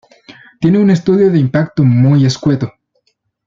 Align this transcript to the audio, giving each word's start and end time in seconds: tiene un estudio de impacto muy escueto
tiene 0.59 0.79
un 0.79 0.89
estudio 0.89 1.29
de 1.31 1.37
impacto 1.37 1.83
muy 1.83 2.25
escueto 2.25 2.73